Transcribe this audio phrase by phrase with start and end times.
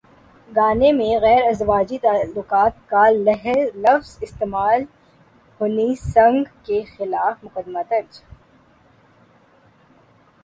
[0.49, 4.83] گانے میں غیر ازدواجی تعلقات کا لفظ استعمال
[5.59, 8.19] ہنی سنگھ کے خلاف مقدمہ درج